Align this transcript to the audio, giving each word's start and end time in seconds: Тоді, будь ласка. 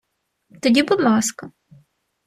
Тоді, 0.61 0.83
будь 0.83 1.01
ласка. 1.01 1.51